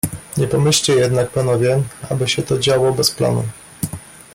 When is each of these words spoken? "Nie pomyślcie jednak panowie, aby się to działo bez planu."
"Nie 0.37 0.47
pomyślcie 0.47 0.95
jednak 0.95 1.29
panowie, 1.29 1.83
aby 2.09 2.27
się 2.27 2.43
to 2.43 2.59
działo 2.59 2.93
bez 2.93 3.11
planu." 3.11 3.43